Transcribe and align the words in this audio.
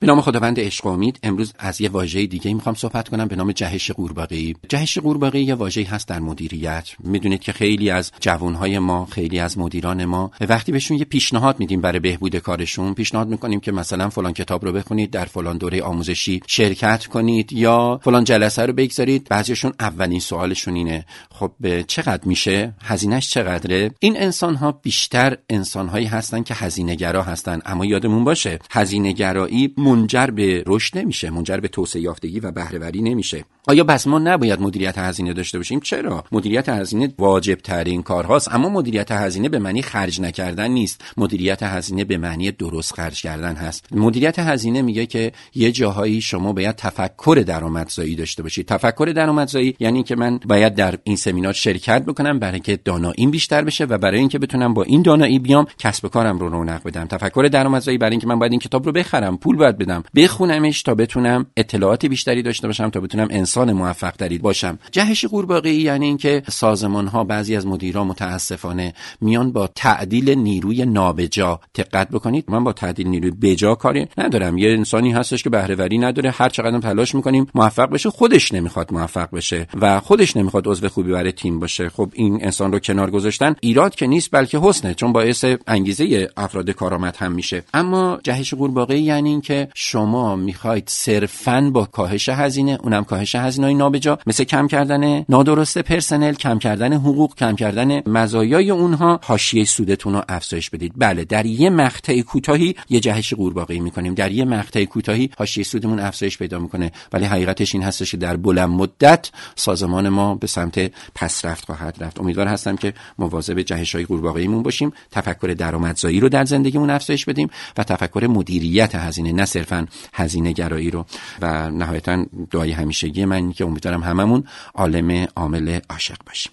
به 0.00 0.06
نام 0.06 0.20
خداوند 0.20 0.60
عشق 0.60 0.86
و 0.86 0.88
امید 0.88 1.18
امروز 1.22 1.52
از 1.58 1.80
یه 1.80 1.88
واژه 1.88 2.26
دیگه 2.26 2.54
می‌خوام 2.54 2.74
صحبت 2.74 3.08
کنم 3.08 3.28
به 3.28 3.36
نام 3.36 3.52
جهش 3.52 3.90
قورباغه‌ای. 3.90 4.54
جهش 4.68 4.98
قورباغه‌ای 4.98 5.44
یه 5.44 5.54
واژه‌ای 5.54 5.86
هست 5.86 6.08
در 6.08 6.18
مدیریت. 6.18 6.88
می‌دونید 6.98 7.40
که 7.40 7.52
خیلی 7.52 7.90
از 7.90 8.12
جوانهای 8.20 8.78
ما 8.78 9.06
خیلی 9.06 9.38
از 9.38 9.58
مدیران 9.58 10.04
ما 10.04 10.30
وقتی 10.40 10.72
بهشون 10.72 10.96
یه 10.96 11.04
پیشنهاد 11.04 11.60
میدیم 11.60 11.80
برای 11.80 11.98
بهبود 11.98 12.36
کارشون 12.36 12.94
پیشنهاد 12.94 13.28
می‌کنیم 13.28 13.60
که 13.60 13.72
مثلا 13.72 14.08
فلان 14.08 14.32
کتاب 14.32 14.64
رو 14.64 14.72
بخونید 14.72 15.10
در 15.10 15.24
فلان 15.24 15.58
دوره 15.58 15.82
آموزشی 15.82 16.40
شرکت 16.46 17.06
کنید 17.06 17.52
یا 17.52 18.00
فلان 18.04 18.24
جلسه 18.24 18.66
رو 18.66 18.72
بگذارید. 18.72 19.28
بعضیشون 19.30 19.72
اولین 19.80 20.20
سوالشون 20.20 20.74
اینه 20.74 21.04
خب 21.30 21.80
چقدر 21.82 22.28
میشه؟ 22.28 22.74
هزینهش 22.80 23.30
چقدره؟ 23.30 23.90
این 24.00 24.16
انسان 24.16 24.54
ها 24.54 24.72
بیشتر 24.72 25.36
انسان 25.50 25.88
هایی 25.88 26.06
هستن 26.06 26.42
که 26.42 26.54
هزینه 26.54 26.94
گرا 26.94 27.22
هستن 27.22 27.60
اما 27.66 27.84
یادمون 27.84 28.24
باشه 28.24 28.58
هزینه 28.70 29.12
گرایی 29.12 29.74
منجر 29.88 30.26
به 30.26 30.62
رشد 30.66 30.98
نمیشه 30.98 31.30
منجر 31.30 31.56
به 31.56 31.68
توسعه 31.68 32.02
یافتگی 32.02 32.40
و 32.40 32.50
بهرهوری 32.50 33.02
نمیشه. 33.02 33.44
آیا 33.66 33.84
بس 33.84 34.06
ما 34.06 34.18
نباید 34.18 34.60
مدیریت 34.60 34.98
هزینه 34.98 35.32
داشته 35.32 35.58
باشیم؟ 35.58 35.80
چرا؟ 35.80 36.24
مدیریت 36.32 36.68
هزینه 36.68 37.14
واجب 37.18 37.54
ترین 37.54 38.02
کارهاست 38.02 38.54
اما 38.54 38.68
مدیریت 38.68 39.10
هزینه 39.10 39.48
به 39.48 39.58
معنی 39.58 39.82
خرج 39.82 40.20
نکردن 40.20 40.70
نیست. 40.70 41.04
مدیریت 41.16 41.62
هزینه 41.62 42.04
به 42.04 42.18
معنی 42.18 42.50
درست 42.50 42.94
خرج 42.94 43.22
کردن 43.22 43.54
هست. 43.54 43.86
مدیریت 43.92 44.38
هزینه 44.38 44.82
میگه 44.82 45.06
که 45.06 45.32
یه 45.54 45.72
جاهایی 45.72 46.20
شما 46.20 46.52
باید 46.52 46.76
تفکر 46.76 47.44
درآمدزایی 47.46 48.16
داشته 48.16 48.42
باشید 48.42 48.66
تفکر 48.66 49.12
درآمدزایی 49.16 49.76
یعنی 49.80 50.02
که 50.02 50.16
من 50.16 50.38
باید 50.38 50.74
در 50.74 50.98
این 51.04 51.16
سمینار 51.16 51.52
شرکت 51.52 52.04
بکنم 52.04 52.38
برای 52.38 52.54
اینکه 52.54 52.78
داناییم 52.84 53.30
بیشتر 53.30 53.62
بشه 53.62 53.84
و 53.84 53.98
برای 53.98 54.18
اینکه 54.18 54.38
بتونم 54.38 54.74
با 54.74 54.82
این 54.82 55.02
دانایی 55.02 55.38
بیام 55.38 55.66
کسب 55.78 56.08
کارم 56.08 56.38
رو 56.38 56.48
رونق 56.48 56.82
بدم. 56.84 57.06
تفکر 57.06 57.48
درآمدزایی 57.52 57.98
برای 57.98 58.10
اینکه 58.10 58.26
من 58.26 58.38
باید 58.38 58.52
این 58.52 58.60
کتاب 58.60 58.86
رو 58.86 58.92
بخرم 58.92 59.36
پول 59.36 59.56
باید 59.56 59.77
بدم. 59.78 60.02
بخونمش 60.14 60.82
تا 60.82 60.94
بتونم 60.94 61.46
اطلاعات 61.56 62.06
بیشتری 62.06 62.42
داشته 62.42 62.66
باشم 62.66 62.90
تا 62.90 63.00
بتونم 63.00 63.28
انسان 63.30 63.72
موفق 63.72 64.10
تری 64.10 64.38
باشم. 64.38 64.78
جهش 64.92 65.24
قورباغه 65.24 65.70
یعنی 65.70 66.06
اینکه 66.06 66.42
سازمان 66.50 67.06
ها 67.06 67.24
بعضی 67.24 67.56
از 67.56 67.66
مدیران 67.66 68.06
متاسفانه 68.06 68.94
میان 69.20 69.52
با 69.52 69.66
تعدیل 69.66 70.30
نیروی 70.30 70.86
نابجا 70.86 71.60
دقت 71.74 72.08
بکنید. 72.08 72.44
من 72.48 72.64
با 72.64 72.72
تعدیل 72.72 73.08
نیروی 73.08 73.30
بجا 73.30 73.74
کاری 73.74 74.06
ندارم. 74.18 74.58
یه 74.58 74.70
انسانی 74.70 75.12
هستش 75.12 75.42
که 75.42 75.50
بهرهوری 75.50 75.98
نداره. 75.98 76.30
هر 76.30 76.48
چقدر 76.48 76.78
تلاش 76.78 77.14
می‌کنیم 77.14 77.46
موفق 77.54 77.90
بشه 77.90 78.10
خودش 78.10 78.52
نمی‌خواد 78.52 78.92
موفق 78.92 79.30
بشه 79.30 79.66
و 79.80 80.00
خودش 80.00 80.36
نمی‌خواد 80.36 80.66
عضو 80.66 80.88
خوبی 80.88 81.12
برای 81.12 81.32
تیم 81.32 81.60
باشه. 81.60 81.88
خب 81.88 82.10
این 82.12 82.44
انسان 82.44 82.72
رو 82.72 82.78
کنار 82.78 83.10
گذاشتن 83.10 83.54
ایراد 83.60 83.94
که 83.94 84.06
نیست 84.06 84.30
بلکه 84.32 84.58
حسنه 84.58 84.94
چون 84.94 85.12
باعث 85.12 85.44
انگیزه 85.66 86.30
افراد 86.36 86.70
کارآمد 86.70 87.16
هم 87.16 87.32
میشه. 87.32 87.62
اما 87.74 88.20
جهش 88.22 88.54
قورباغه 88.54 88.98
یعنی 88.98 89.28
اینکه 89.28 89.67
شما 89.74 90.36
می‌خواید 90.36 90.88
صرفا 90.88 91.70
با 91.72 91.84
کاهش 91.84 92.28
هزینه 92.28 92.78
اونم 92.82 93.04
کاهش 93.04 93.34
هزینه 93.34 93.74
نابجا 93.74 94.18
مثل 94.26 94.44
کم 94.44 94.68
کردن 94.68 95.24
نادرست 95.28 95.78
پرسنل 95.78 96.34
کم 96.34 96.58
کردن 96.58 96.92
حقوق 96.92 97.34
کم 97.34 97.56
کردن 97.56 98.08
مزایای 98.08 98.70
اونها 98.70 99.20
حاشیه 99.22 99.64
سودتون 99.64 100.12
رو 100.12 100.22
افزایش 100.28 100.70
بدید. 100.70 100.92
بله 100.96 101.24
در 101.24 101.46
یه 101.46 101.70
مقطع 101.70 102.20
کوتاهی 102.20 102.74
یه 102.88 103.00
جهش 103.00 103.34
قورباغه‌ای 103.34 103.80
می‌کنیم. 103.80 104.14
در 104.14 104.32
یه 104.32 104.44
مقطع 104.44 104.84
کوتاهی 104.84 105.30
حاشیه 105.38 105.64
سودمون 105.64 106.00
افزایش 106.00 106.38
پیدا 106.38 106.58
می‌کنه. 106.58 106.92
ولی 107.12 107.24
حقیقتش 107.24 107.74
این 107.74 107.84
هستش 107.84 108.10
که 108.10 108.16
در 108.16 108.36
بلند 108.36 108.68
مدت 108.68 109.30
سازمان 109.54 110.08
ما 110.08 110.34
به 110.34 110.46
سمت 110.46 110.90
پسرفت 111.14 111.64
خواهد 111.64 111.96
رفت. 112.00 112.20
امیدوار 112.20 112.46
هستم 112.46 112.76
که 112.76 112.94
مواظب 113.18 113.62
جهش 113.62 113.94
های 113.94 114.04
قورباغه‌ایمون 114.04 114.62
باشیم 114.62 114.92
تفکر 115.10 115.54
درآمدزایی 115.58 116.20
رو 116.20 116.28
در 116.28 116.44
زندگیمون 116.44 116.90
افزایش 116.90 117.24
بدیم 117.24 117.50
و 117.76 117.84
تفکر 117.84 118.26
مدیریت 118.26 118.94
هزینه 118.94 119.32
نه 119.32 119.44
صرفا 119.58 119.86
هزینه 120.14 120.52
گرایی 120.52 120.90
رو. 120.90 121.06
و 121.40 121.70
نهایتا 121.70 122.26
دعای 122.50 122.72
همیشگی 122.72 123.24
من 123.24 123.52
که 123.52 123.64
امیدوارم 123.64 124.02
هممون 124.02 124.44
عالم 124.74 125.26
عامل 125.36 125.80
عاشق 125.90 126.16
باشیم. 126.26 126.52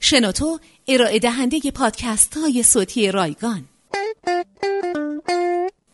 شنوتو 0.00 0.58
ارائه 0.88 1.18
دهنده 1.18 1.60
پادکست 1.74 2.36
های 2.36 2.62
صوتی 2.62 3.10
رایگان. 3.10 3.64